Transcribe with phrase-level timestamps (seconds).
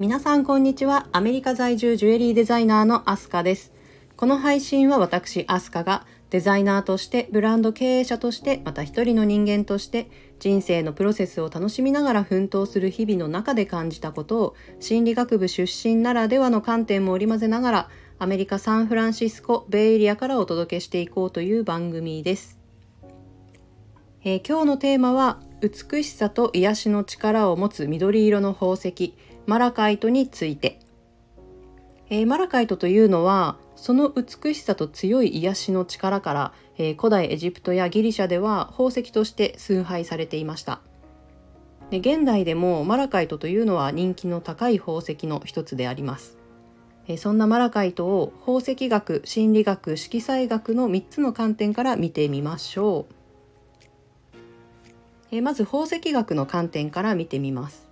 [0.00, 1.08] 皆さんこんにちは。
[1.12, 3.70] アメリカ在住ジュエリーデザイナーのアスカです。
[4.16, 10.08] この配信は私アスカがデザイナーとしてブランド経営者としてまた一人の人間として
[10.38, 22.58] 人生のプロセスを楽しみながら奮闘する日々の中で感じたことを心理学部出身ならではの観点も織り交ぜながらアメリカ・サンフランシスコベイエリアからお届けしていこうという番組です。
[24.24, 29.14] えー、今日のテーマは美しさと癒しの力を持つ緑色の宝石
[29.50, 30.78] マラカイトについて、
[32.08, 40.82] えー、マラカイトというのはその美しさと強い癒しの力から、えー、古代エジプトやギリシャでは宝石として崇拝されていました。
[41.90, 46.38] で現代でもマラカイトというのは人気の高い宝石の一つであります。
[47.08, 54.36] えそんなマラカイトを宝石学心理学色彩学の3つの観点から見てみましょう。
[55.32, 57.89] えまず宝石学の観点から見てみます。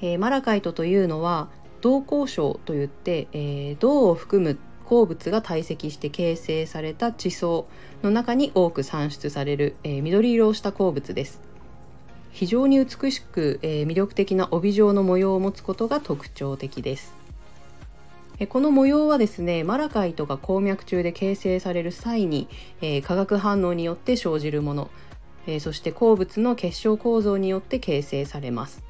[0.00, 1.48] えー、マラカイトというのは
[1.80, 7.66] 銅鉱礁といって、えー、銅を含む鉱物が堆積して形成された地層
[8.02, 11.40] の中に多く産出される、えー、緑色をした鉱物です。
[12.30, 17.14] 非常に美しく、えー、魅力的な帯状の模様を持つことが特徴的です。
[18.50, 22.48] この模様はですねマラカイトが鉱脈中で形成される際に、
[22.82, 24.90] えー、化学反応によって生じるもの、
[25.46, 28.85] えー、そして鉱物の結晶構造によって形成されます。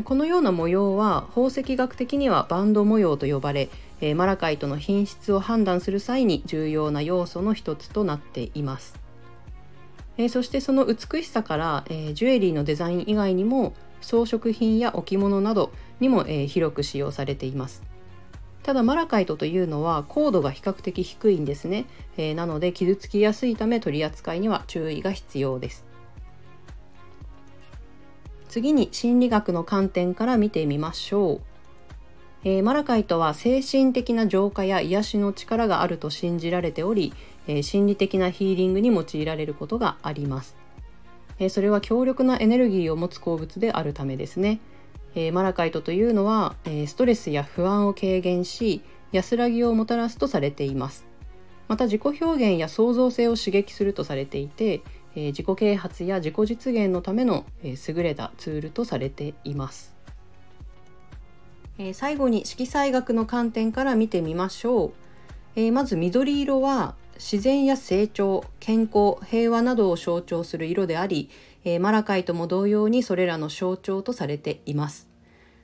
[0.00, 3.68] このような模様は宝石学的にはバンド模様と呼ばれ、
[4.00, 8.98] えマラカイトの品質を判断する際に重要な要素の一つとなっています。
[10.16, 17.82] えそしてその美しさから、えジュエリーのデザイン以外にも装飾品や置物などにも、え広く使用されています。
[18.62, 21.84] ただマラカイトというのは高度が比較的低いんですね、
[22.16, 25.91] えなので傷つきやすいため取り扱いには注意が必要です。
[28.52, 31.40] 次に心理学の観点から見てみましょう。
[32.44, 37.14] えー、マラカイトは精神的な浄化や癒しの力があると信じられており、
[37.46, 40.54] えー、心理的なヒーリングに用いられることがあります。
[41.38, 44.60] えー、それは強力なエネルギーを持つ鉱物であるためですね。
[45.14, 48.82] えマラカイトというのは、えストレスや不安を軽減し
[49.12, 51.06] 安らぎをもたらすとされています。
[51.68, 54.82] また自己表現や創造性を刺激するとされていて、
[55.14, 59.94] え自己啓発や自己実現のための、え優れたツールとされています。
[61.78, 64.92] え最後に色彩学の観点から見てみましょう。
[65.56, 71.30] えまず緑色は自然や成長、健康、平和などを象徴する色であり、
[71.64, 75.08] えマラカイトも同様にそれらの象徴とされています。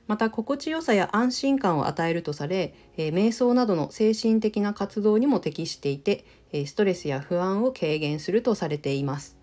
[0.07, 9.38] また心地よさや安心感を与えるとされ、え瞑想などの精神的な活動にも適していて、えストレスや不安を軽減するとされています。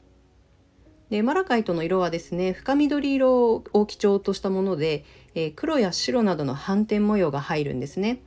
[1.10, 8.20] でマラカイトの色はですね深緑色を基調としたもので、えー、黒や白などの斑点模様が入るんですね。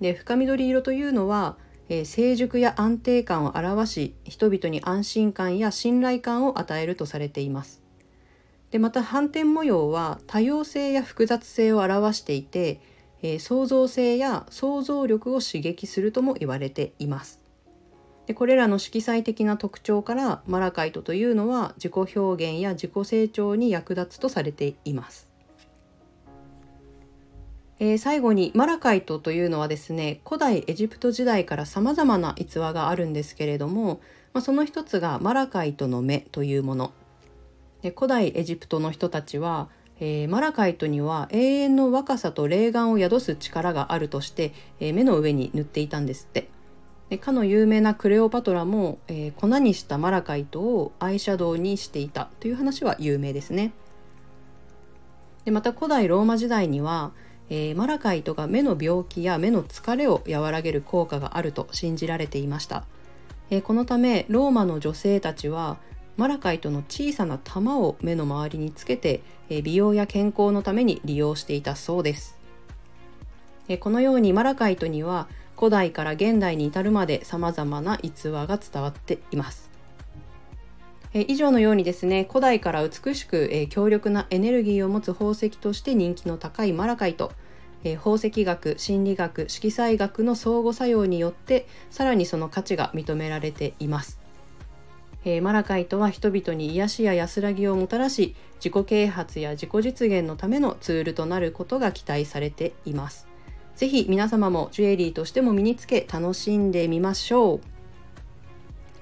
[0.00, 1.56] で深緑色というのは、
[1.88, 7.82] えー、成熟や安定感を表し人々に安心感や信頼感を与えるとされています。
[8.70, 12.80] でまた斑点模様は多様性や複雑性を表していて、
[13.22, 17.40] えー、創造性や想像力を刺激するとも言われています。
[18.30, 25.28] でこれらの色彩的な特徴からマラカイトというのは自己表現や自己成長に役立つとされています。
[27.80, 34.00] えー、最後にマラカイトというのはですね古代エジプト時代からさまざまな逸話があるんですけれども、
[34.32, 36.92] まあ、その一つがマラカイトの目というもの
[37.82, 46.59] で古代エジプトの人たちは、えー、マラカイトには永遠の若さと霊眼を宿す力があるとして、えー、目の上に塗っていたんですって。
[47.10, 53.72] でかの有名なクレオパトラも、えー、粉にしたマラカイトをアイシャドウにしていたという話は有名ですね。
[55.44, 57.10] でまた古代ローマ時代には、
[57.48, 62.84] えー、マラカイトが目の病気や目の疲れを和らげる効果があると信じられていました。
[63.50, 65.78] えー、このためローマの女性たちは
[66.16, 72.36] マラカイトの小さな玉を目の周りにつけて、え美容や健康のために利用していたそうです。
[73.68, 75.28] えこのようにマラカイトには
[75.60, 79.68] 古代から現代に至るまで様々な逸話が伝わっています。
[81.12, 87.32] え以上のようにですね古代から美しく、え強力なエネルギーを持つ宝石として人気の高いマラカイト、
[87.84, 94.18] え宝石学心理学色彩学の相互作用によってさらにその価値が認められています。
[95.26, 98.34] えマラカイトは人々に癒しや安らぎをもたらし
[98.64, 103.29] 自己啓発や自己実現のためのツールとなることが期待されています。
[103.80, 107.60] ぜひ皆様もジュエリーとしても身につけ楽しんでみましょう。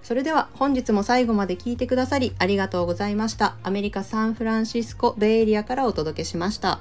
[0.04, 3.56] それでは本日も最後まで聞いてくださりありがとうございました。
[3.64, 6.78] アメリカ・サンフランシスコ・ベイエリアからお届けしました。